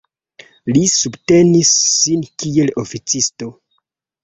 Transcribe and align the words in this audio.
Li 0.71 0.81
subtenis 0.91 1.75
sin 1.91 2.25
kiel 2.31 2.75
oficisto. 2.87 3.53